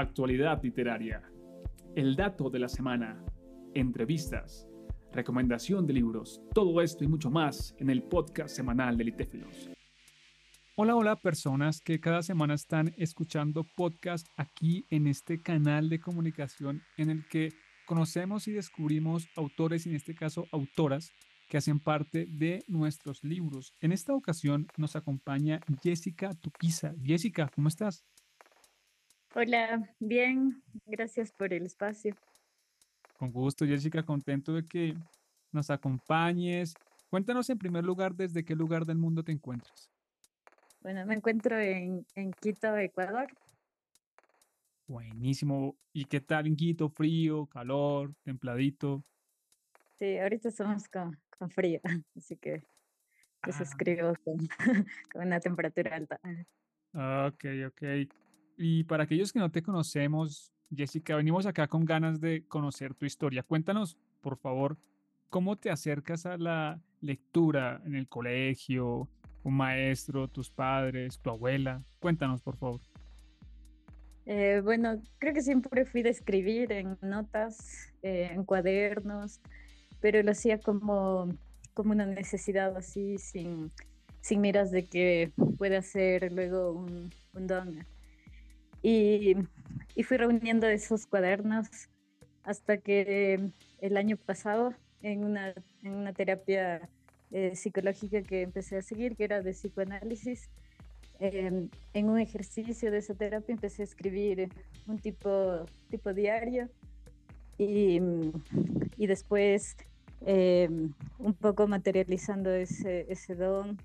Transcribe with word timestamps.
actualidad 0.00 0.62
literaria, 0.62 1.22
el 1.96 2.14
dato 2.14 2.50
de 2.50 2.60
la 2.60 2.68
semana, 2.68 3.20
entrevistas, 3.74 4.68
recomendación 5.12 5.86
de 5.86 5.94
libros, 5.94 6.40
todo 6.54 6.80
esto 6.80 7.02
y 7.02 7.08
mucho 7.08 7.30
más 7.30 7.74
en 7.78 7.90
el 7.90 8.04
podcast 8.04 8.54
semanal 8.54 8.96
de 8.96 9.04
Litéfilos. 9.04 9.70
Hola, 10.76 10.94
hola 10.94 11.16
personas 11.16 11.80
que 11.80 11.98
cada 11.98 12.22
semana 12.22 12.54
están 12.54 12.94
escuchando 12.96 13.64
podcast 13.76 14.28
aquí 14.36 14.86
en 14.90 15.08
este 15.08 15.42
canal 15.42 15.88
de 15.88 15.98
comunicación 15.98 16.82
en 16.96 17.10
el 17.10 17.26
que 17.26 17.48
conocemos 17.84 18.46
y 18.46 18.52
descubrimos 18.52 19.26
autores 19.34 19.86
y 19.86 19.90
en 19.90 19.96
este 19.96 20.14
caso 20.14 20.46
autoras 20.52 21.10
que 21.48 21.56
hacen 21.56 21.80
parte 21.80 22.26
de 22.28 22.62
nuestros 22.68 23.24
libros. 23.24 23.74
En 23.80 23.90
esta 23.90 24.14
ocasión 24.14 24.68
nos 24.76 24.94
acompaña 24.94 25.60
Jessica 25.82 26.34
Tupiza. 26.34 26.94
Jessica, 27.02 27.50
¿cómo 27.52 27.66
estás? 27.66 28.04
Hola, 29.40 29.88
bien, 30.00 30.64
gracias 30.84 31.30
por 31.30 31.54
el 31.54 31.64
espacio. 31.64 32.16
Con 33.16 33.30
gusto, 33.30 33.64
Jessica, 33.64 34.02
contento 34.02 34.52
de 34.52 34.64
que 34.64 34.96
nos 35.52 35.70
acompañes. 35.70 36.74
Cuéntanos 37.08 37.48
en 37.48 37.56
primer 37.56 37.84
lugar 37.84 38.16
desde 38.16 38.44
qué 38.44 38.56
lugar 38.56 38.84
del 38.84 38.98
mundo 38.98 39.22
te 39.22 39.30
encuentras. 39.30 39.92
Bueno, 40.80 41.06
me 41.06 41.14
encuentro 41.14 41.56
en, 41.56 42.04
en 42.16 42.32
Quito, 42.32 42.76
Ecuador. 42.76 43.28
Buenísimo. 44.88 45.76
¿Y 45.92 46.06
qué 46.06 46.20
tal 46.20 46.48
en 46.48 46.56
Quito? 46.56 46.88
¿Frío, 46.88 47.46
calor, 47.46 48.12
templadito? 48.24 49.04
Sí, 50.00 50.18
ahorita 50.18 50.48
estamos 50.48 50.88
con, 50.88 51.16
con 51.38 51.48
frío, 51.48 51.80
así 52.16 52.36
que 52.38 52.64
pues 53.40 53.60
ah. 53.60 53.62
escribo 53.62 54.14
con, 54.24 54.36
con, 55.12 55.26
una 55.26 55.38
temperatura 55.38 55.94
alta. 55.94 56.18
Ok, 56.92 57.44
ok. 57.68 58.27
Y 58.58 58.82
para 58.84 59.04
aquellos 59.04 59.32
que 59.32 59.38
no 59.38 59.52
te 59.52 59.62
conocemos, 59.62 60.52
Jessica, 60.74 61.14
venimos 61.14 61.46
acá 61.46 61.68
con 61.68 61.84
ganas 61.84 62.20
de 62.20 62.44
conocer 62.48 62.92
tu 62.92 63.06
historia. 63.06 63.44
Cuéntanos, 63.44 63.96
por 64.20 64.36
favor, 64.36 64.76
cómo 65.28 65.56
te 65.56 65.70
acercas 65.70 66.26
a 66.26 66.36
la 66.36 66.80
lectura 67.00 67.80
en 67.86 67.94
el 67.94 68.08
colegio, 68.08 69.08
un 69.44 69.54
maestro, 69.54 70.26
tus 70.26 70.50
padres, 70.50 71.20
tu 71.20 71.30
abuela. 71.30 71.84
Cuéntanos, 72.00 72.42
por 72.42 72.56
favor. 72.56 72.80
Eh, 74.26 74.60
bueno, 74.62 75.00
creo 75.18 75.32
que 75.32 75.40
siempre 75.40 75.84
fui 75.84 76.02
de 76.02 76.10
escribir 76.10 76.72
en 76.72 76.98
notas, 77.00 77.94
eh, 78.02 78.30
en 78.32 78.44
cuadernos, 78.44 79.40
pero 80.00 80.20
lo 80.24 80.32
hacía 80.32 80.58
como, 80.58 81.32
como 81.74 81.92
una 81.92 82.06
necesidad 82.06 82.76
así, 82.76 83.18
sin, 83.18 83.70
sin 84.20 84.40
miras 84.40 84.72
de 84.72 84.84
que 84.84 85.32
pueda 85.56 85.80
ser 85.80 86.32
luego 86.32 86.72
un, 86.72 87.10
un 87.34 87.46
don. 87.46 87.86
Y, 88.82 89.36
y, 89.94 90.02
fui 90.04 90.16
reuniendo 90.16 90.66
esos 90.68 91.06
cuadernos 91.06 91.68
hasta 92.44 92.78
que 92.78 93.50
el 93.80 93.96
año 93.96 94.16
pasado, 94.16 94.72
en 95.02 95.24
una, 95.24 95.54
en 95.82 95.94
una 95.94 96.12
terapia 96.12 96.88
eh, 97.30 97.54
psicológica 97.54 98.22
que 98.22 98.42
empecé 98.42 98.78
a 98.78 98.82
seguir, 98.82 99.16
que 99.16 99.24
era 99.24 99.42
de 99.42 99.52
psicoanálisis, 99.52 100.48
em, 101.20 101.68
en 101.92 102.08
un 102.08 102.18
ejercicio 102.18 102.90
de 102.90 102.98
esa 102.98 103.14
terapia 103.14 103.52
empecé 103.52 103.82
a 103.82 103.84
escribir 103.84 104.48
un 104.86 104.98
tipo, 104.98 105.66
tipo 105.90 106.14
diario 106.14 106.68
y, 107.58 108.00
y 108.96 109.06
después 109.06 109.76
em, 110.24 110.92
un 111.18 111.34
poco 111.34 111.66
materializando 111.66 112.50
ese, 112.50 113.06
ese 113.10 113.34
don 113.34 113.76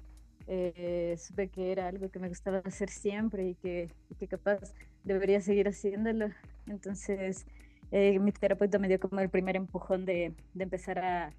eh, 0.48 1.16
supe 1.18 1.50
que 1.50 1.72
era 1.72 1.88
algo 1.88 2.10
que 2.10 2.20
me 2.20 2.30
gustaba 2.30 2.62
hacer 2.66 2.90
siempre 2.90 3.50
y 3.50 3.56
que, 3.56 3.90
que 4.20 4.28
capaz 4.28 4.74
debería 5.04 5.42
seguir 5.42 5.68
haciéndolo. 5.68 6.30
Entonces, 6.68 7.46
eh, 7.92 8.20
mi 8.20 8.32
terapeuta 8.32 8.80
me 8.80 8.88
dio 8.88 9.00
como 9.00 9.20
el 9.22 9.30
primer 9.30 9.56
empujón 9.56 10.06
de, 10.06 10.34
de 10.54 10.64
empezar 10.64 11.00
a, 11.00 11.34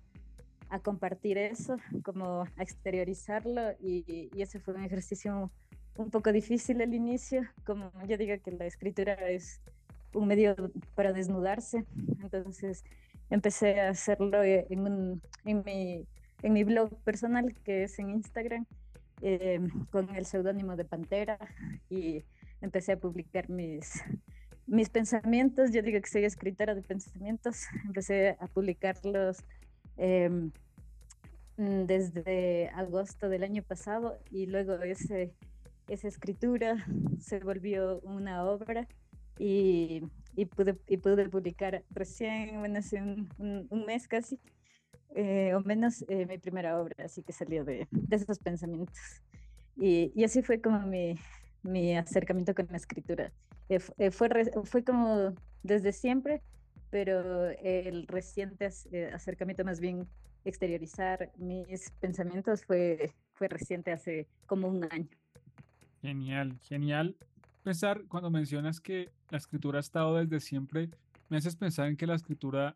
a, 0.70 0.78
compartir 0.78 1.38
eso, 1.38 1.76
como 2.02 2.42
a 2.56 2.62
exteriorizarlo 2.62 3.72
y, 3.80 4.30
y, 4.32 4.42
ese 4.42 4.60
fue 4.60 4.74
un 4.74 4.84
ejercicio 4.84 5.50
un 5.96 6.10
poco 6.10 6.32
difícil 6.32 6.80
al 6.82 6.94
inicio, 6.94 7.42
como 7.64 7.92
yo 8.06 8.16
digo 8.16 8.34
que 8.42 8.50
la 8.52 8.66
escritura 8.66 9.14
es 9.14 9.60
un 10.12 10.28
medio 10.28 10.54
para 10.94 11.12
desnudarse, 11.12 11.84
entonces 12.22 12.84
empecé 13.30 13.80
a 13.80 13.90
hacerlo 13.90 14.42
en, 14.42 14.80
un, 14.80 15.22
en, 15.44 15.62
mi, 15.64 16.06
en 16.42 16.52
mi 16.52 16.64
blog 16.64 16.94
personal 17.02 17.54
que 17.64 17.84
es 17.84 17.98
en 17.98 18.10
Instagram 18.10 18.66
eh, 19.26 19.58
con 19.90 20.14
el 20.14 20.26
seudónimo 20.26 20.76
de 20.76 20.84
Pantera 20.84 21.38
y 21.88 22.22
empecé 22.60 22.92
a 22.92 23.00
publicar 23.00 23.48
mis, 23.48 24.02
mis 24.66 24.90
pensamientos. 24.90 25.72
Yo 25.72 25.80
digo 25.80 25.98
que 26.02 26.10
soy 26.10 26.24
escritora 26.26 26.74
de 26.74 26.82
pensamientos. 26.82 27.64
Empecé 27.86 28.36
a 28.38 28.46
publicarlos 28.48 29.38
em, 29.96 30.52
desde 31.56 32.68
agosto 32.74 33.30
del 33.30 33.44
año 33.44 33.62
pasado 33.62 34.18
y 34.30 34.44
luego 34.44 34.74
ese, 34.74 35.32
esa 35.88 36.08
escritura 36.08 36.84
se 37.18 37.38
volvió 37.38 38.00
una 38.00 38.44
obra 38.44 38.86
y, 39.38 40.02
y, 40.36 40.44
pude, 40.44 40.76
y 40.86 40.98
pude 40.98 41.30
publicar 41.30 41.82
recién, 41.88 42.58
bueno, 42.58 42.80
hace 42.80 43.00
un, 43.00 43.66
un 43.70 43.86
mes 43.86 44.06
casi, 44.06 44.38
eh, 45.14 45.54
o 45.54 45.60
menos 45.60 46.04
eh, 46.08 46.26
mi 46.26 46.38
primera 46.38 46.80
obra, 46.80 47.04
así 47.04 47.22
que 47.22 47.32
salió 47.32 47.64
de, 47.64 47.86
de 47.90 48.16
esos 48.16 48.40
pensamientos. 48.40 48.98
Y, 49.76 50.12
y, 50.14 50.24
así 50.24 50.42
fue 50.42 50.60
como 50.60 50.80
mi, 50.80 51.16
mi 51.62 51.96
acercamiento 51.96 52.54
con 52.54 52.66
la 52.70 52.76
escritura. 52.76 53.32
Eh, 53.68 54.10
fue, 54.10 54.28
fue 54.64 54.82
como 54.82 55.32
desde 55.62 55.92
siempre, 55.92 56.42
pero 56.90 57.48
el 57.50 58.06
reciente 58.06 58.68
acercamiento 59.12 59.64
más 59.64 59.80
bien 59.80 60.06
exteriorizar 60.44 61.30
mis 61.36 61.90
pensamientos 62.00 62.64
fue, 62.64 63.12
fue 63.32 63.48
reciente 63.48 63.92
hace 63.92 64.26
como 64.46 64.68
un 64.68 64.84
año. 64.90 65.08
Genial, 66.02 66.58
genial. 66.62 67.16
Pensar, 67.62 68.04
cuando 68.08 68.30
mencionas 68.30 68.80
que 68.80 69.10
la 69.30 69.38
escritura 69.38 69.78
ha 69.78 69.80
estado 69.80 70.16
desde 70.16 70.38
siempre, 70.40 70.90
me 71.28 71.38
haces 71.38 71.56
pensar 71.56 71.88
en 71.88 71.96
que 71.96 72.06
la 72.06 72.14
escritura 72.14 72.74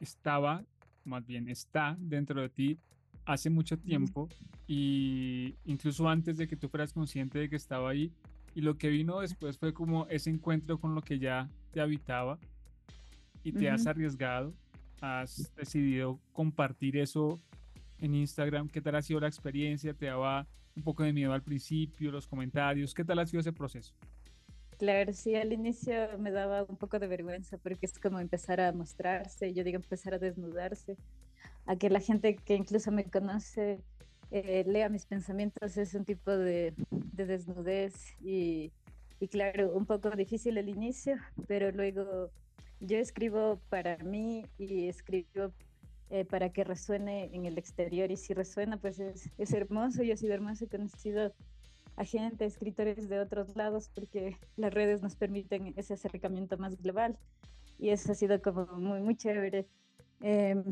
estaba 0.00 0.64
más 1.04 1.26
bien 1.26 1.48
está 1.48 1.96
dentro 1.98 2.40
de 2.40 2.48
ti 2.48 2.78
hace 3.24 3.50
mucho 3.50 3.78
tiempo 3.78 4.28
y 4.66 5.54
incluso 5.64 6.08
antes 6.08 6.36
de 6.36 6.48
que 6.48 6.56
tú 6.56 6.68
fueras 6.68 6.92
consciente 6.92 7.38
de 7.38 7.48
que 7.48 7.56
estaba 7.56 7.90
ahí 7.90 8.12
y 8.54 8.60
lo 8.60 8.76
que 8.76 8.88
vino 8.88 9.20
después 9.20 9.58
fue 9.58 9.72
como 9.72 10.06
ese 10.08 10.30
encuentro 10.30 10.78
con 10.78 10.94
lo 10.94 11.02
que 11.02 11.18
ya 11.18 11.48
te 11.70 11.80
habitaba 11.80 12.38
y 13.42 13.52
te 13.52 13.70
has 13.70 13.86
arriesgado, 13.86 14.52
has 15.00 15.54
decidido 15.56 16.20
compartir 16.32 16.96
eso 16.96 17.38
en 17.98 18.14
Instagram. 18.14 18.68
¿Qué 18.68 18.80
tal 18.80 18.96
ha 18.96 19.02
sido 19.02 19.20
la 19.20 19.28
experiencia? 19.28 19.94
¿Te 19.94 20.06
daba 20.06 20.46
un 20.76 20.82
poco 20.82 21.02
de 21.02 21.12
miedo 21.12 21.32
al 21.32 21.42
principio, 21.42 22.10
los 22.10 22.26
comentarios? 22.26 22.92
¿Qué 22.92 23.04
tal 23.04 23.18
ha 23.18 23.26
sido 23.26 23.40
ese 23.40 23.52
proceso? 23.52 23.94
Claro, 24.80 25.12
sí, 25.12 25.34
al 25.36 25.52
inicio 25.52 25.94
me 26.18 26.30
daba 26.30 26.64
un 26.64 26.78
poco 26.78 26.98
de 26.98 27.06
vergüenza 27.06 27.58
porque 27.58 27.84
es 27.84 27.98
como 27.98 28.18
empezar 28.18 28.62
a 28.62 28.72
mostrarse, 28.72 29.52
yo 29.52 29.62
digo 29.62 29.76
empezar 29.76 30.14
a 30.14 30.18
desnudarse, 30.18 30.96
a 31.66 31.76
que 31.76 31.90
la 31.90 32.00
gente 32.00 32.34
que 32.36 32.54
incluso 32.54 32.90
me 32.90 33.04
conoce 33.04 33.82
eh, 34.30 34.64
lea 34.66 34.88
mis 34.88 35.04
pensamientos, 35.04 35.76
es 35.76 35.92
un 35.92 36.06
tipo 36.06 36.30
de, 36.30 36.72
de 36.90 37.26
desnudez 37.26 37.92
y, 38.22 38.72
y, 39.20 39.28
claro, 39.28 39.70
un 39.74 39.84
poco 39.84 40.08
difícil 40.12 40.56
al 40.56 40.70
inicio, 40.70 41.16
pero 41.46 41.72
luego 41.72 42.30
yo 42.80 42.96
escribo 42.96 43.60
para 43.68 43.98
mí 43.98 44.46
y 44.56 44.88
escribo 44.88 45.52
eh, 46.08 46.24
para 46.24 46.54
que 46.54 46.64
resuene 46.64 47.28
en 47.34 47.44
el 47.44 47.58
exterior 47.58 48.10
y 48.10 48.16
si 48.16 48.32
resuena 48.32 48.78
pues 48.78 48.98
es, 48.98 49.28
es 49.36 49.52
hermoso, 49.52 50.02
yo 50.02 50.14
he 50.14 50.16
sido 50.16 50.32
hermoso, 50.32 50.64
he 50.64 50.68
conocido 50.68 51.34
a 51.96 52.04
gente, 52.04 52.44
escritores 52.44 53.08
de 53.08 53.20
otros 53.20 53.56
lados, 53.56 53.90
porque 53.94 54.36
las 54.56 54.72
redes 54.72 55.02
nos 55.02 55.16
permiten 55.16 55.74
ese 55.76 55.94
acercamiento 55.94 56.56
más 56.56 56.80
global 56.80 57.18
y 57.78 57.90
eso 57.90 58.12
ha 58.12 58.14
sido 58.14 58.40
como 58.40 58.66
muy, 58.66 59.00
muy 59.00 59.16
chévere. 59.16 59.66
Eh, 60.22 60.62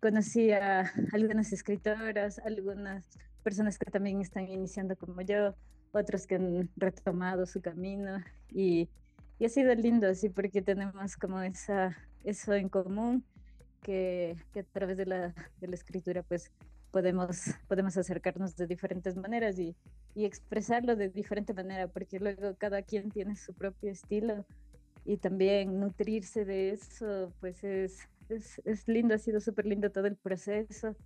conocí 0.00 0.50
a 0.52 0.90
algunas 1.12 1.52
escritoras, 1.52 2.38
algunas 2.40 3.06
personas 3.42 3.78
que 3.78 3.90
también 3.90 4.20
están 4.20 4.48
iniciando 4.48 4.96
como 4.96 5.20
yo, 5.22 5.54
otros 5.92 6.26
que 6.26 6.36
han 6.36 6.70
retomado 6.76 7.46
su 7.46 7.60
camino 7.60 8.18
y, 8.50 8.88
y 9.38 9.44
ha 9.44 9.48
sido 9.48 9.74
lindo 9.74 10.08
así 10.08 10.28
porque 10.28 10.62
tenemos 10.62 11.16
como 11.16 11.40
esa, 11.40 11.96
eso 12.24 12.54
en 12.54 12.68
común 12.68 13.24
que, 13.82 14.36
que 14.52 14.60
a 14.60 14.64
través 14.64 14.96
de 14.96 15.06
la, 15.06 15.34
de 15.60 15.68
la 15.68 15.74
escritura 15.74 16.22
pues 16.22 16.50
podemos, 16.90 17.42
podemos 17.68 17.96
acercarnos 17.96 18.56
de 18.56 18.66
diferentes 18.66 19.16
maneras 19.16 19.58
y, 19.58 19.76
y 20.16 20.24
expresarlo 20.24 20.96
de 20.96 21.10
diferente 21.10 21.52
manera, 21.52 21.88
porque 21.88 22.18
luego 22.18 22.56
cada 22.56 22.80
quien 22.80 23.10
tiene 23.10 23.36
su 23.36 23.52
propio 23.52 23.90
estilo 23.90 24.46
y 25.04 25.18
también 25.18 25.78
nutrirse 25.78 26.46
de 26.46 26.70
eso, 26.70 27.34
pues 27.38 27.62
es, 27.62 28.08
es, 28.30 28.62
es 28.64 28.88
lindo, 28.88 29.14
ha 29.14 29.18
sido 29.18 29.40
súper 29.40 29.66
lindo 29.66 29.92
todo 29.92 30.06
el 30.06 30.16
proceso. 30.16 30.96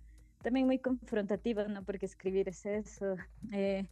También 0.41 0.65
muy 0.65 0.79
confrontativo, 0.79 1.63
¿no? 1.65 1.83
Porque 1.83 2.05
escribir 2.05 2.47
es 2.47 2.65
eso. 2.65 3.17
Eh, 3.51 3.85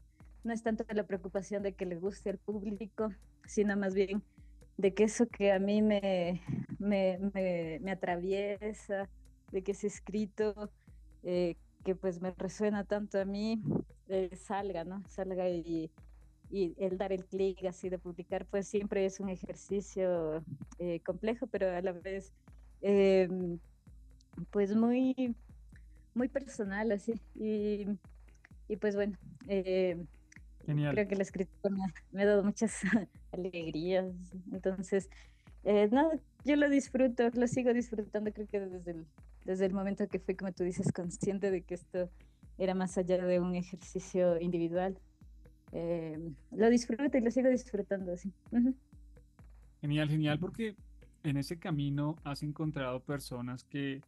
no 0.46 0.54
es 0.54 0.64
tanto 0.64 0.86
la 0.90 1.06
preocupación 1.06 1.64
de 1.64 1.74
que 1.74 1.86
le 1.86 1.98
guste 1.98 2.30
al 2.30 2.38
público, 2.38 3.10
sino 3.46 3.76
más 3.76 3.94
bien 3.94 4.24
de 4.78 4.94
que 4.94 5.04
eso 5.04 5.28
que 5.28 5.52
a 5.52 5.60
mí 5.60 5.82
me, 5.82 6.42
me, 6.80 7.20
me, 7.82 7.92
atraviesa, 7.92 9.10
de 9.52 9.64
que 9.64 9.74
ese 9.74 9.88
escrito 9.88 10.72
eh, 11.24 11.58
que 11.84 11.94
pues 11.94 12.22
me 12.22 12.32
resuena 12.32 12.86
tanto 12.86 13.20
a 13.20 13.26
mí, 13.26 13.62
eh, 14.10 14.36
salga, 14.36 14.84
¿no? 14.84 15.04
Salga 15.08 15.50
y, 15.50 15.90
y 16.50 16.76
el 16.78 16.98
dar 16.98 17.12
el 17.12 17.26
clic 17.26 17.64
así 17.66 17.90
de 17.90 18.00
publicar, 18.00 18.46
pues 18.46 18.68
siempre 18.68 19.06
es 19.06 19.20
un 19.20 19.30
ejercicio 19.30 20.44
eh, 20.80 21.00
complejo, 21.02 21.48
pero 21.48 21.70
a 21.70 21.82
la 21.82 21.92
vez, 21.92 22.34
em, 22.82 23.60
pues 24.50 24.76
muy, 24.76 25.36
muy 26.16 26.28
personal, 26.28 26.92
así. 26.92 27.14
Y, 27.36 27.86
y 28.68 28.76
pues 28.78 28.96
bueno, 28.96 29.18
em, 29.48 30.08
creo 30.66 31.08
que 31.08 31.16
la 31.16 31.24
escritura 31.24 31.76
me, 32.12 32.24
ha 32.24 32.26
dado 32.26 32.44
muchas 32.44 32.82
alegrías. 33.32 34.08
Entonces, 34.52 35.10
eh, 35.64 35.88
nada, 35.92 36.20
yo 36.46 36.56
lo 36.56 36.70
disfruto, 36.70 37.30
lo 37.34 37.48
sigo 37.48 37.74
disfrutando, 37.74 38.32
creo 38.34 38.48
que 38.48 38.60
desde 38.60 38.92
el, 38.92 39.06
desde 39.46 39.66
el 39.68 39.74
momento 39.74 40.08
que 40.08 40.20
fui, 40.20 40.36
como 40.36 40.52
tú 40.52 40.64
dices, 40.64 40.92
consciente 40.92 41.52
de 41.52 41.62
que 41.62 41.76
esto 41.76 42.10
era 42.60 42.76
más 42.76 42.98
allá 42.98 43.18
de 43.26 43.40
un 43.40 43.56
ejercicio 43.56 44.40
individual. 44.40 45.00
Eh, 45.72 46.32
lo 46.52 46.70
disfruto 46.70 47.18
y 47.18 47.22
lo 47.22 47.32
sigo 47.32 47.50
disfrutando 47.50 48.14
así. 48.14 48.32
Genial, 49.82 50.10
genial, 50.10 50.40
porque 50.40 50.76
en 51.24 51.38
ese 51.38 51.58
camino 51.58 52.18
has 52.24 52.44
encontrado 52.44 53.00
personas 53.00 53.64
que 53.64 54.02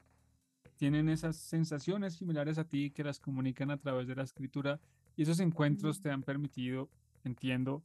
tienen 0.76 1.10
esas 1.10 1.38
sensaciones 1.38 2.16
similares 2.16 2.58
a 2.58 2.66
ti, 2.66 2.92
que 2.92 3.04
las 3.04 3.20
comunican 3.20 3.72
a 3.72 3.78
través 3.78 4.08
de 4.08 4.16
la 4.16 4.24
escritura, 4.24 4.80
y 5.16 5.24
esos 5.24 5.40
encuentros 5.40 6.02
te 6.02 6.10
han 6.10 6.24
permitido, 6.24 6.90
entiendo, 7.24 7.84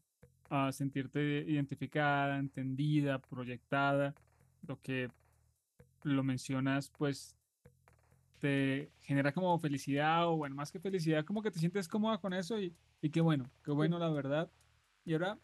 a 0.49 0.73
sentirte 0.73 1.45
identificada, 1.47 2.39
entendida, 2.39 3.19
proyectada, 3.19 4.15
lo 4.67 4.81
que 4.81 5.11
lo 6.03 6.23
mencionas, 6.25 6.91
pues 6.97 7.37
te 8.39 8.91
genera 9.01 9.33
como 9.33 9.59
felicidad, 9.59 10.29
o 10.29 10.37
bueno, 10.37 10.55
más 10.55 10.71
que 10.71 10.81
felicidad, 10.81 11.25
como 11.25 11.43
que 11.43 11.51
te 11.51 11.59
sientes 11.59 11.89
cómoda 11.89 12.19
con 12.19 12.33
eso 12.33 12.59
y, 12.61 12.75
y 13.01 13.11
qué 13.11 13.21
bueno, 13.21 13.51
qué 13.65 13.73
bueno 13.73 13.99
la 13.99 14.11
verdad. 14.11 14.51
Y 15.05 15.13
ahora, 15.15 15.39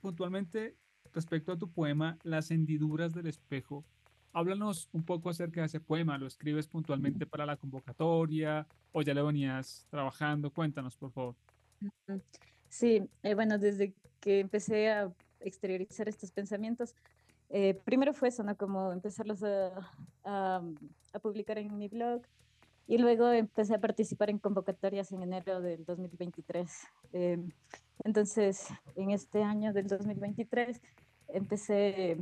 puntualmente, 0.00 0.76
respecto 1.12 1.52
a 1.52 1.58
tu 1.58 1.70
poema, 1.70 2.18
Las 2.22 2.50
hendiduras 2.50 3.12
del 3.12 3.26
espejo, 3.26 3.84
háblanos 4.32 4.88
un 4.92 5.04
poco 5.04 5.30
acerca 5.30 5.60
de 5.60 5.66
ese 5.66 5.80
poema. 5.80 6.18
¿Lo 6.18 6.26
escribes 6.26 6.66
puntualmente 6.66 7.26
para 7.26 7.46
la 7.46 7.56
convocatoria 7.56 8.66
o 8.92 9.02
ya 9.02 9.14
lo 9.14 9.26
venías 9.26 9.86
trabajando? 9.90 10.52
Cuéntanos, 10.52 10.96
por 10.96 11.10
favor. 11.10 11.34
Sí, 12.68 13.08
eh, 13.22 13.34
bueno, 13.34 13.58
desde 13.58 13.94
que 14.20 14.40
empecé 14.40 14.90
a 14.90 15.12
exteriorizar 15.40 16.08
estos 16.08 16.30
pensamientos, 16.32 16.94
eh, 17.50 17.74
primero 17.84 18.12
fue 18.12 18.28
eso, 18.28 18.42
¿no? 18.42 18.56
Como 18.56 18.92
empezarlos 18.92 19.42
a, 19.42 19.90
a, 20.24 20.62
a 21.12 21.18
publicar 21.18 21.58
en 21.58 21.76
mi 21.78 21.88
blog, 21.88 22.22
y 22.88 22.96
luego 22.96 23.30
empecé 23.30 23.74
a 23.74 23.80
participar 23.80 24.30
en 24.30 24.38
convocatorias 24.38 25.12
en 25.12 25.22
enero 25.22 25.60
del 25.60 25.84
2023. 25.84 26.86
Eh, 27.12 27.38
entonces, 28.02 28.66
en 28.96 29.10
este 29.10 29.42
año 29.42 29.74
del 29.74 29.86
2023, 29.88 30.80
empecé, 31.28 32.16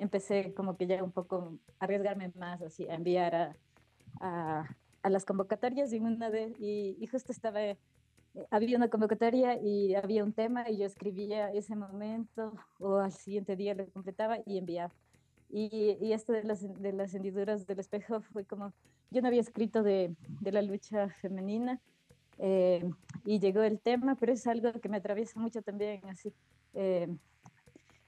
empecé 0.00 0.52
como 0.52 0.76
que 0.76 0.88
ya 0.88 1.04
un 1.04 1.12
poco 1.12 1.54
a 1.78 1.84
arriesgarme 1.84 2.32
más, 2.34 2.60
así, 2.60 2.88
a 2.88 2.94
enviar 2.94 3.54
a, 4.20 4.66
a, 5.02 5.10
las 5.10 5.24
convocatorias. 5.24 5.92
Y, 5.92 6.00
una 6.00 6.28
de, 6.28 6.54
y, 6.58 6.96
y 6.98 7.06
justo 7.06 7.30
estaba, 7.30 7.60
había 8.50 8.76
una 8.76 8.88
convocatoria 8.88 9.60
y 9.60 9.94
había 9.94 10.24
un 10.24 10.32
tema 10.32 10.68
y 10.70 10.78
yo 10.78 10.86
escribía 10.86 11.52
ese 11.52 11.74
momento 11.76 12.54
o 12.78 12.96
al 12.96 13.12
siguiente 13.12 13.56
día 13.56 13.74
lo 13.74 13.86
completaba 13.90 14.38
y 14.46 14.58
enviaba. 14.58 14.92
Y, 15.48 15.96
y 16.00 16.12
esto 16.12 16.32
de 16.32 16.44
las, 16.44 16.60
de 16.80 16.92
las 16.92 17.12
hendiduras 17.14 17.66
del 17.66 17.80
espejo 17.80 18.20
fue 18.20 18.44
como, 18.44 18.72
yo 19.10 19.20
no 19.20 19.28
había 19.28 19.40
escrito 19.40 19.82
de, 19.82 20.14
de 20.40 20.52
la 20.52 20.62
lucha 20.62 21.08
femenina 21.20 21.80
eh, 22.38 22.88
y 23.26 23.38
llegó 23.38 23.62
el 23.62 23.80
tema, 23.80 24.14
pero 24.14 24.32
es 24.32 24.46
algo 24.46 24.72
que 24.80 24.88
me 24.88 24.96
atraviesa 24.96 25.38
mucho 25.38 25.60
también, 25.60 26.00
así. 26.08 26.32
Eh, 26.72 27.08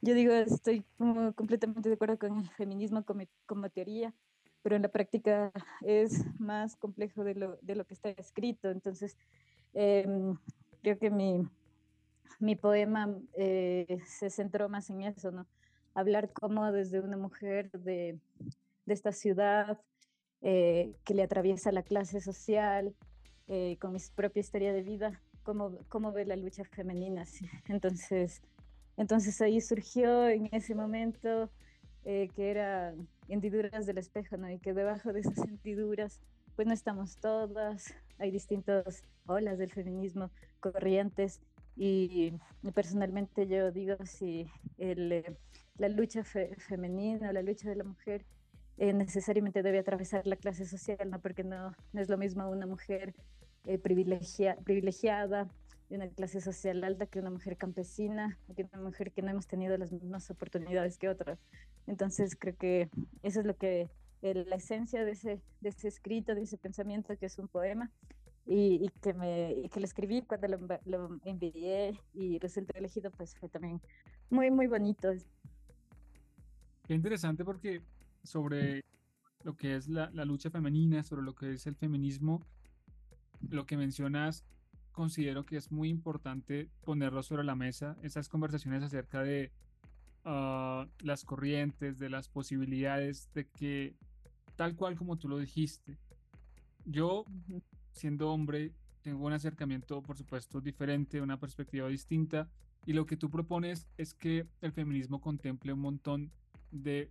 yo 0.01 0.15
digo, 0.15 0.33
estoy 0.33 0.85
como 0.97 1.33
completamente 1.35 1.89
de 1.89 1.97
acuerdo 1.97 2.19
con 2.19 2.39
el 2.39 2.49
feminismo 2.51 3.05
como, 3.05 3.25
como, 3.45 3.69
teoría, 3.69 4.15
pero 4.63 4.75
en 4.75 4.83
la 4.83 4.89
práctica 4.89 5.53
es 5.83 6.25
más 6.41 6.77
complejo 6.77 7.25
de 7.25 7.35
lo, 7.35 7.59
de 7.61 7.77
lo 7.77 7.85
que 7.85 7.95
está 7.95 8.09
escrito. 8.09 8.71
Entonces, 8.71 9.19
eh, 9.75 10.07
creo 10.83 10.99
que 10.99 11.11
mi, 11.11 11.43
mi 12.41 12.57
poema 12.57 13.15
se 13.37 14.31
centró 14.31 14.69
más 14.69 14.91
en 14.91 15.03
eso, 15.03 15.31
¿no? 15.31 15.47
hablar 15.95 16.33
como 16.33 16.71
desde 16.73 17.01
una 17.01 17.17
mujer 17.17 17.71
de, 17.73 18.19
de 18.87 18.95
esta 18.95 19.13
ciudad 19.13 19.79
eh, 20.41 20.95
que 21.05 21.15
le 21.15 21.23
atraviesa 21.23 21.73
la 21.73 21.83
clase 21.83 22.21
social, 22.21 22.95
eh, 23.49 23.77
con 23.81 23.93
mi 23.93 23.99
propia 24.15 24.41
historia 24.41 24.73
de 24.73 24.83
vida, 24.83 25.21
cómo, 25.43 25.79
cómo 25.89 26.13
ve 26.13 26.25
la 26.25 26.37
lucha 26.37 26.65
femenina. 26.65 27.25
Entonces, 27.69 28.43
entonces 28.97 29.41
ahí 29.41 29.61
surgió 29.61 30.29
en 30.29 30.49
ese 30.53 30.75
momento 30.75 31.51
eh, 32.05 32.29
que 32.35 32.51
era 32.51 32.95
hendiduras 33.29 33.87
del 33.87 33.99
espejo, 33.99 34.37
¿no? 34.37 34.51
Y 34.51 34.59
que 34.59 34.75
debajo 34.75 35.13
de 35.13 35.21
esas 35.21 35.39
hendiduras, 35.39 36.21
pues 36.57 36.67
no 36.67 36.75
estamos 36.75 37.17
todas, 37.19 37.95
hay 38.23 38.31
distintas 38.31 39.03
olas 39.27 39.59
del 39.59 39.73
feminismo, 39.73 40.31
corrientes, 40.61 41.41
y, 41.77 42.35
personalmente 42.75 43.47
yo 43.47 43.73
digo 43.73 43.97
si 44.05 44.47
el, 44.79 45.37
la 45.79 45.89
lucha 45.89 46.23
femenina, 46.23 47.33
la 47.33 47.43
lucha 47.43 47.69
de 47.69 47.77
la 47.77 47.85
mujer 47.85 48.25
eh, 48.79 48.93
necesariamente 48.93 49.63
debe 49.63 49.79
atravesar 49.79 50.27
la 50.27 50.37
clase 50.37 50.67
social, 50.67 51.11
¿no? 51.11 51.21
porque 51.21 51.45
no, 51.45 51.75
no 51.93 52.01
es 52.01 52.09
lo 52.09 52.19
mismo 52.19 52.49
una 52.49 52.67
mujer 52.67 53.15
eh, 53.67 53.79
privilegiada 53.79 55.49
de 55.89 55.97
una 55.97 56.09
clase 56.09 56.41
social 56.41 56.85
alta 56.85 57.07
que 57.07 57.19
una 57.19 57.31
mujer 57.31 57.57
campesina, 57.57 58.39
que 58.55 58.67
una 58.73 58.83
mujer 58.83 59.13
que 59.13 59.23
no 59.23 59.31
hemos 59.31 59.47
tenido 59.47 59.77
las 59.77 59.93
mismas 59.93 60.31
oportunidades 60.31 60.99
que 60.99 61.09
otras. 61.09 61.39
Entonces 61.87 62.37
creo 62.39 62.57
que 62.57 62.89
eso 63.23 63.41
es 63.41 63.47
lo 63.47 63.57
que 63.57 63.91
la 64.23 64.57
esencia 64.57 65.05
de 65.05 65.13
ese, 65.13 65.43
de 65.61 65.69
ese 65.69 65.89
escrito, 65.89 66.35
de 66.35 66.43
ese 66.43 66.57
pensamiento 66.57 67.17
que 67.19 67.27
es 67.27 67.39
un 67.39 67.49
poema, 67.49 67.91
y, 68.47 68.89
que, 69.01 69.15
me, 69.15 69.53
y 69.53 69.69
que 69.69 69.81
lo 69.81 69.85
escribí 69.85 70.23
cuando 70.23 70.49
lo, 70.49 70.59
lo 70.85 71.21
envié 71.25 71.99
y 72.13 72.39
resultó 72.39 72.77
elegido, 72.77 73.11
pues 73.11 73.37
fue 73.37 73.49
también 73.49 73.81
muy, 74.31 74.51
muy 74.51 74.67
bonito. 74.67 75.13
Qué 76.85 76.95
interesante 76.95 77.45
porque 77.45 77.83
sobre 78.25 78.85
lo 79.45 79.57
que 79.57 79.77
es 79.77 79.89
la, 79.89 80.11
la, 80.13 80.25
lucha 80.25 80.51
femenina, 80.51 81.03
sobre 81.03 81.23
lo 81.23 81.35
que 81.35 81.53
es 81.53 81.67
el 81.67 81.77
feminismo, 81.77 82.41
lo 83.49 83.67
que 83.67 83.77
mencionas, 83.77 84.45
considero 84.93 85.45
que 85.45 85.57
es 85.57 85.71
muy 85.71 85.89
importante 85.89 86.69
ponerlo 86.85 87.23
sobre 87.23 87.45
la 87.45 87.55
mesa, 87.55 87.97
esas 88.03 88.29
conversaciones 88.29 88.83
acerca 88.83 89.23
de 89.23 89.51
uh, 90.25 90.87
las 91.01 91.25
corrientes, 91.25 91.99
de 91.99 92.11
las 92.11 92.29
posibilidades, 92.29 93.33
de 93.35 93.47
que 93.47 93.97
tal 94.57 94.77
cual 94.77 94.97
como 94.97 95.19
tú 95.19 95.29
lo 95.29 95.39
dijiste, 95.39 95.99
yo 96.85 97.25
siendo 97.93 98.31
hombre, 98.31 98.73
tengo 99.03 99.27
un 99.27 99.33
acercamiento, 99.33 100.03
por 100.03 100.17
supuesto, 100.17 100.61
diferente, 100.61 101.21
una 101.21 101.39
perspectiva 101.39 101.89
distinta. 101.89 102.49
Y 102.87 102.93
lo 102.93 103.07
que 103.07 103.17
tú 103.17 103.31
propones 103.31 103.87
es 103.97 104.15
que 104.15 104.47
el 104.61 104.73
feminismo 104.73 105.21
contemple 105.21 105.73
un 105.73 105.81
montón 105.81 106.33
de 106.71 107.11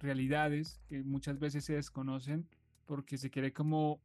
realidades 0.00 0.80
que 0.88 1.02
muchas 1.02 1.38
veces 1.38 1.64
se 1.64 1.74
desconocen 1.74 2.46
porque 2.86 3.18
se 3.18 3.30
quiere 3.30 3.52
como 3.52 4.00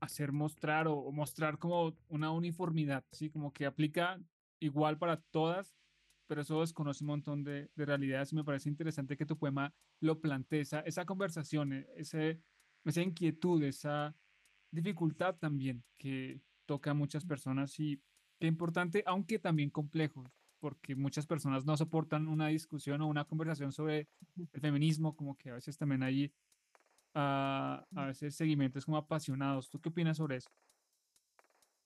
hacer 0.00 0.32
mostrar 0.32 0.88
o, 0.88 1.12
mostrar 1.12 1.58
como 1.58 1.94
una 2.08 2.32
uniformidad, 2.32 3.04
¿sí? 3.12 3.30
Como 3.30 3.52
que 3.52 3.66
aplica 3.66 4.20
igual 4.58 4.98
para 4.98 5.16
todas, 5.16 5.76
pero 6.32 6.40
eso 6.40 6.62
desconoce 6.62 7.04
un 7.04 7.08
montón 7.08 7.44
de, 7.44 7.68
de 7.74 7.84
realidades 7.84 8.32
y 8.32 8.36
me 8.36 8.42
parece 8.42 8.66
interesante 8.70 9.18
que 9.18 9.26
tu 9.26 9.36
poema 9.36 9.70
lo 10.00 10.18
plantee, 10.18 10.62
esa, 10.62 10.80
esa 10.80 11.04
conversación, 11.04 11.74
e, 11.74 11.86
ese, 11.94 12.40
esa 12.86 13.02
inquietud, 13.02 13.62
esa 13.62 14.16
dificultad 14.70 15.36
también 15.36 15.84
que 15.94 16.40
toca 16.64 16.92
a 16.92 16.94
muchas 16.94 17.26
personas 17.26 17.78
y 17.78 18.00
qué 18.40 18.46
importante, 18.46 19.02
aunque 19.04 19.38
también 19.38 19.68
complejo, 19.68 20.24
porque 20.58 20.96
muchas 20.96 21.26
personas 21.26 21.66
no 21.66 21.76
soportan 21.76 22.26
una 22.26 22.46
discusión 22.46 23.02
o 23.02 23.08
una 23.08 23.26
conversación 23.26 23.70
sobre 23.70 24.08
el 24.54 24.60
feminismo, 24.62 25.14
como 25.14 25.36
que 25.36 25.50
a 25.50 25.54
veces 25.56 25.76
también 25.76 26.02
hay 26.02 26.32
uh, 27.14 27.84
a 27.94 28.06
veces 28.06 28.34
seguimientos 28.34 28.86
como 28.86 28.96
apasionados. 28.96 29.68
¿Tú 29.68 29.78
qué 29.82 29.90
opinas 29.90 30.16
sobre 30.16 30.36
eso? 30.36 30.48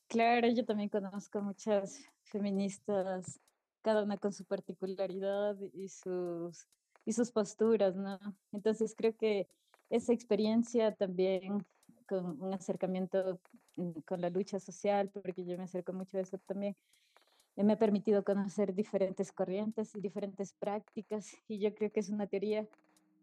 Claro, 0.06 0.46
yo 0.54 0.64
también 0.64 0.88
conozco 0.88 1.42
muchas 1.42 2.08
feministas, 2.22 3.40
cada 3.86 4.02
una 4.02 4.16
con 4.16 4.32
su 4.32 4.44
particularidad 4.44 5.56
y 5.72 5.88
sus, 5.90 6.66
y 7.04 7.12
sus 7.12 7.30
posturas, 7.30 7.94
¿no? 7.94 8.18
Entonces 8.50 8.96
creo 8.96 9.16
que 9.16 9.46
esa 9.90 10.12
experiencia 10.12 10.92
también 10.92 11.64
con 12.08 12.42
un 12.42 12.52
acercamiento 12.52 13.38
mm, 13.76 14.00
con 14.04 14.20
la 14.20 14.28
lucha 14.28 14.58
social, 14.58 15.08
porque 15.10 15.44
yo 15.44 15.56
me 15.56 15.62
acerco 15.62 15.92
mucho 15.92 16.18
a 16.18 16.22
eso 16.22 16.36
también, 16.38 16.74
me 17.54 17.74
ha 17.74 17.78
permitido 17.78 18.24
conocer 18.24 18.74
diferentes 18.74 19.30
corrientes 19.30 19.94
y 19.94 20.00
diferentes 20.00 20.52
prácticas 20.52 21.36
y 21.46 21.60
yo 21.60 21.72
creo 21.72 21.92
que 21.92 22.00
es 22.00 22.08
una 22.08 22.26
teoría 22.26 22.66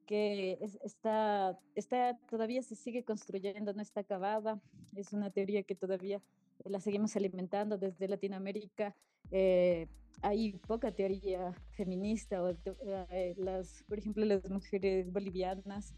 que 0.05 0.59
está, 0.81 1.59
está, 1.75 2.17
todavía 2.29 2.61
se 2.61 2.75
sigue 2.77 3.03
construyendo, 3.03 3.73
no 3.73 3.81
está 3.81 3.99
acabada. 3.99 4.61
Es 4.95 5.11
una 5.11 5.29
teoría 5.29 5.63
que 5.63 5.75
todavía 5.75 6.21
la 6.63 6.79
seguimos 6.79 7.17
alimentando 7.17 7.77
desde 7.77 8.07
Latinoamérica. 8.07 8.95
Eh, 9.29 9.87
hay 10.23 10.53
poca 10.67 10.91
teoría 10.91 11.53
feminista, 11.71 12.41
o, 12.41 12.49
eh, 12.49 13.35
las, 13.37 13.83
por 13.87 13.99
ejemplo, 13.99 14.25
las 14.25 14.49
mujeres 14.49 15.11
bolivianas, 15.11 15.93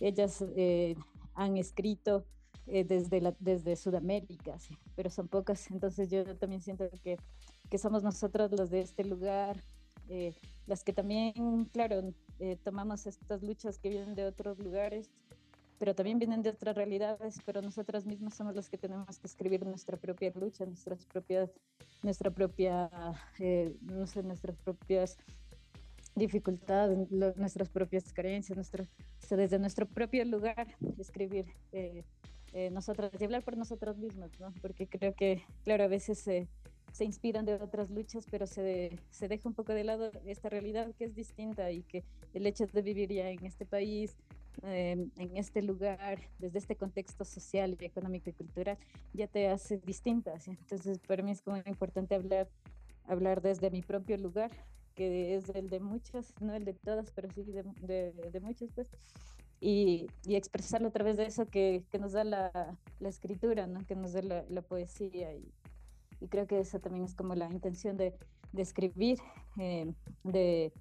ellas 0.00 0.44
eh, 0.56 0.94
han 1.34 1.56
escrito 1.56 2.26
desde, 2.66 3.22
la, 3.22 3.34
desde 3.40 3.76
Sudamérica, 3.76 4.58
pero 4.94 5.08
son 5.08 5.26
pocas. 5.26 5.70
Entonces 5.70 6.10
yo 6.10 6.36
también 6.36 6.60
siento 6.60 6.90
que, 7.02 7.16
que 7.70 7.78
somos 7.78 8.02
nosotros 8.02 8.50
los 8.52 8.68
de 8.68 8.80
este 8.82 9.04
lugar, 9.04 9.64
las 10.66 10.84
que 10.84 10.92
también, 10.92 11.64
claro, 11.72 12.12
eh, 12.40 12.56
tomamos 12.62 13.06
estas 13.06 13.42
luchas 13.42 13.78
que 13.78 13.88
vienen 13.88 14.14
de 14.14 14.24
otros 14.26 14.58
lugares, 14.58 15.10
pero 15.78 15.94
también 15.94 16.18
vienen 16.18 16.42
de 16.42 16.50
otras 16.50 16.76
realidades, 16.76 17.38
pero 17.44 17.62
nosotras 17.62 18.04
mismas 18.06 18.34
somos 18.34 18.54
las 18.54 18.68
que 18.68 18.78
tenemos 18.78 19.18
que 19.18 19.26
escribir 19.26 19.64
nuestra 19.64 19.96
propia 19.96 20.32
lucha, 20.34 20.66
nuestras 20.66 21.04
propias, 21.06 21.50
nuestra 22.02 22.30
propia, 22.30 22.90
eh, 23.38 23.74
no 23.82 24.06
sé, 24.06 24.22
nuestras 24.22 24.56
propias 24.58 25.16
dificultades, 26.14 27.10
nuestras 27.10 27.68
propias 27.68 28.12
carencias, 28.12 28.56
nuestro, 28.56 28.84
desde 29.30 29.58
nuestro 29.58 29.86
propio 29.86 30.24
lugar, 30.24 30.66
escribir 30.98 31.46
eh, 31.72 32.02
eh, 32.52 32.70
nosotras 32.70 33.12
y 33.20 33.24
hablar 33.24 33.44
por 33.44 33.56
nosotras 33.56 33.96
mismas, 33.98 34.30
¿no? 34.40 34.52
Porque 34.60 34.88
creo 34.88 35.14
que, 35.14 35.44
claro, 35.64 35.84
a 35.84 35.88
veces 35.88 36.18
se 36.18 36.48
se 36.92 37.04
inspiran 37.04 37.44
de 37.44 37.54
otras 37.54 37.90
luchas, 37.90 38.26
pero 38.30 38.46
se, 38.46 38.90
se 39.10 39.28
deja 39.28 39.48
un 39.48 39.54
poco 39.54 39.72
de 39.72 39.84
lado 39.84 40.10
esta 40.26 40.48
realidad 40.48 40.92
que 40.96 41.04
es 41.04 41.14
distinta 41.14 41.70
y 41.70 41.82
que 41.82 42.04
el 42.34 42.46
hecho 42.46 42.66
de 42.66 42.82
vivir 42.82 43.12
ya 43.12 43.30
en 43.30 43.44
este 43.44 43.66
país, 43.66 44.16
em, 44.62 45.10
en 45.16 45.36
este 45.36 45.62
lugar, 45.62 46.18
desde 46.38 46.58
este 46.58 46.76
contexto 46.76 47.24
social, 47.24 47.76
económico 47.80 48.30
y 48.30 48.32
cultural, 48.32 48.78
ya 49.12 49.26
te 49.26 49.48
hace 49.48 49.78
distinta. 49.78 50.34
Entonces, 50.46 50.98
para 51.00 51.22
mí 51.22 51.30
es 51.30 51.42
como 51.42 51.56
importante 51.58 52.14
hablar, 52.14 52.48
hablar 53.04 53.42
desde 53.42 53.70
mi 53.70 53.82
propio 53.82 54.16
lugar, 54.16 54.50
que 54.94 55.36
es 55.36 55.48
el 55.50 55.70
de 55.70 55.80
muchas, 55.80 56.34
no 56.40 56.54
el 56.54 56.64
de 56.64 56.74
todas, 56.74 57.10
pero 57.12 57.28
sí 57.30 57.42
de, 57.44 57.62
de, 57.82 58.12
de 58.12 58.40
muchos, 58.40 58.70
pues. 58.74 58.88
Y, 59.60 60.06
y, 60.24 60.36
expresarlo 60.36 60.88
a 60.88 60.92
través 60.92 61.16
de 61.16 61.26
eso 61.26 61.46
que, 61.46 61.84
que 61.90 61.98
nos 61.98 62.12
da 62.12 62.22
la, 62.22 62.78
la, 63.00 63.08
escritura, 63.08 63.66
¿no? 63.66 63.84
que 63.86 63.96
nos 63.96 64.12
da 64.12 64.22
la, 64.22 64.44
la 64.48 64.62
poesía 64.62 65.34
y, 65.34 65.52
y 66.20 66.28
creo 66.28 66.46
que 66.46 66.60
esa 66.60 66.78
también 66.78 67.04
es 67.04 67.14
como 67.14 67.34
la 67.34 67.50
intención 67.50 67.96
de, 67.96 68.14
de 68.52 68.62
escribir, 68.62 69.18
eh, 69.58 69.92
de, 70.24 70.72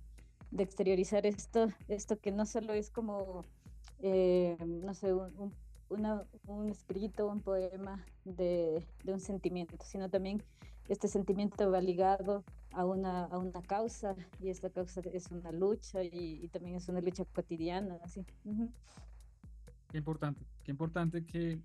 de, 0.52 0.64
exteriorizar 0.64 1.26
esto, 1.26 1.68
esto 1.88 2.20
que 2.20 2.32
no 2.32 2.46
solo 2.46 2.74
es 2.74 2.90
como, 2.90 3.44
eh, 4.00 4.58
no 4.60 4.94
sé, 4.94 5.14
un, 5.14 5.54
una, 5.90 6.24
un, 6.46 6.70
escrito, 6.70 7.28
un 7.28 7.42
poema 7.42 8.06
de, 8.26 8.86
de, 9.04 9.14
un 9.14 9.20
sentimiento, 9.20 9.78
sino 9.84 10.10
también 10.10 10.44
este 10.88 11.08
sentimiento 11.08 11.70
va 11.72 11.82
ligado 11.82 12.44
a 12.72 12.86
una, 12.86 13.26
a 13.26 13.38
una 13.38 13.62
causa 13.62 14.16
y 14.42 14.50
esta 14.50 14.70
causa 14.70 15.02
es 15.12 15.32
una 15.32 15.52
lucha 15.52 16.04
y, 16.04 16.40
y 16.44 16.48
también 16.50 16.76
es 16.76 16.88
una 16.90 17.02
lucha 17.02 17.26
cotidiana. 17.26 18.00
Así. 18.04 18.26
Qué 19.90 19.98
importante, 19.98 20.46
qué 20.64 20.72
importante 20.72 21.26
que 21.26 21.60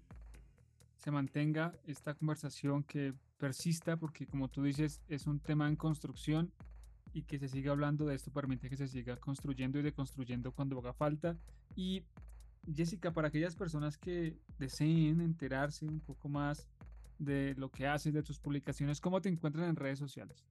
se 0.97 1.11
mantenga 1.11 1.75
esta 1.87 2.15
conversación, 2.15 2.85
que 2.85 3.13
persista, 3.39 3.97
porque 3.97 4.27
como 4.27 4.49
tú 4.49 4.63
dices, 4.63 5.01
es 5.09 5.27
un 5.27 5.41
tema 5.41 5.69
en 5.69 5.75
construcción 5.75 6.53
y 7.15 7.23
que 7.23 7.39
se 7.39 7.49
siga 7.49 7.73
hablando 7.73 8.07
de 8.07 8.15
esto 8.15 8.31
permite 8.31 8.69
que 8.69 8.77
se 8.77 8.89
siga 8.89 9.17
construyendo 9.17 9.79
y 9.79 9.83
deconstruyendo 9.83 10.53
cuando 10.53 10.79
haga 10.79 10.93
falta. 10.93 11.37
Y 11.77 12.03
Jessica, 12.75 13.13
para 13.13 13.29
aquellas 13.29 13.57
personas 13.57 13.99
que 13.99 14.37
deseen 14.59 15.21
enterarse 15.21 15.85
un 15.85 16.01
poco 16.01 16.29
más 16.29 16.69
de 17.19 17.55
lo 17.57 17.71
que 17.71 17.87
haces, 17.87 18.15
de 18.15 18.23
tus 18.23 18.39
publicaciones, 18.39 19.01
¿cómo 19.01 19.21
te 19.21 19.29
encuentran 19.29 19.69
en 19.69 19.77
redes 19.77 19.99
sociales? 19.99 20.45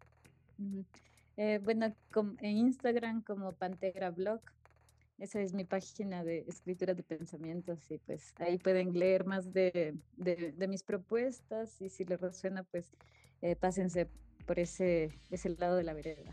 Eh, 1.37 1.59
bueno, 1.63 1.93
en 2.39 2.57
Instagram 2.57 3.23
como 3.23 3.51
Pantera 3.53 4.11
Blog, 4.11 4.41
esa 5.17 5.39
es 5.39 5.53
mi 5.53 5.65
página 5.65 6.23
de 6.23 6.45
escritura 6.47 6.93
de 6.93 7.03
pensamientos 7.03 7.89
y 7.91 7.97
pues 7.99 8.33
ahí 8.37 8.57
pueden 8.57 8.93
leer 8.93 9.25
más 9.25 9.53
de, 9.53 9.95
de, 10.17 10.51
de 10.51 10.67
mis 10.67 10.83
propuestas 10.83 11.79
y 11.81 11.89
si 11.89 12.05
les 12.05 12.19
resuena 12.19 12.63
pues 12.63 12.91
eh, 13.41 13.55
pásense 13.55 14.09
por 14.45 14.59
ese, 14.59 15.11
ese 15.29 15.49
lado 15.57 15.75
de 15.75 15.83
la 15.83 15.93
vereda. 15.93 16.31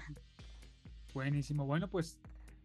Buenísimo, 1.15 1.67
bueno 1.67 1.89
pues 1.89 2.19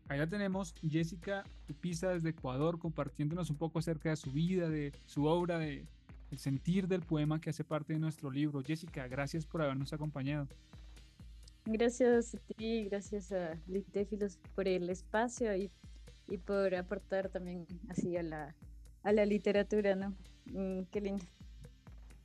la 0.10 0.28
tenemos, 0.28 0.76
Jessica 0.88 1.44
Tupiza 1.66 2.10
desde 2.10 2.30
Ecuador 2.30 2.78
compartiéndonos 2.78 3.50
un 3.50 3.58
poco 3.58 3.80
acerca 3.80 4.10
de 4.10 4.16
su 4.16 4.32
vida, 4.32 4.70
de 4.70 4.92
su 5.06 5.26
obra, 5.26 5.58
de 5.58 5.88
el 6.30 6.38
sentir 6.38 6.88
del 6.88 7.02
poema 7.02 7.40
que 7.40 7.52
hace 7.52 7.64
parte 7.64 7.94
de 7.94 8.00
nuestro 8.00 8.30
libro. 8.30 8.62
Jessica, 8.64 9.08
gracias 9.08 9.46
por 9.46 9.62
habernos 9.62 9.94
acompañado. 9.94 10.48
Gracias 11.66 12.36
a 12.36 12.38
ti, 12.40 12.86
gracias 12.86 13.32
a 13.32 13.58
Litéfilos 13.68 14.40
por 14.56 14.68
el 14.68 14.90
espacio 14.90 15.56
y 15.56 15.72
y 16.28 16.38
por 16.38 16.74
aportar 16.76 17.30
también 17.30 17.66
así 17.90 18.16
a 18.18 18.24
la, 18.24 18.56
a 19.04 19.12
la 19.12 19.26
literatura, 19.26 19.96
¿no? 19.96 20.16
Mm, 20.46 20.84
qué 20.92 21.02
lindo. 21.02 21.24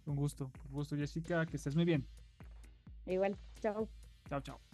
Un 0.06 0.16
gusto, 0.16 0.50
un 0.68 0.72
gusto 0.72 0.96
Jessica, 0.96 1.44
que 1.46 1.56
estés 1.56 1.76
muy 1.76 1.84
bien. 1.84 2.06
Igual, 3.08 3.36
chao. 3.62 3.88
Chao, 4.28 4.40
chao. 4.40 4.67